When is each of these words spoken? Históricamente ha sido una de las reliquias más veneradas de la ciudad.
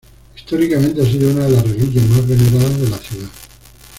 Históricamente 0.35 0.99
ha 0.99 1.05
sido 1.05 1.29
una 1.29 1.45
de 1.45 1.51
las 1.51 1.63
reliquias 1.63 2.03
más 2.07 2.27
veneradas 2.27 2.79
de 2.81 2.89
la 2.89 2.97
ciudad. 2.97 3.29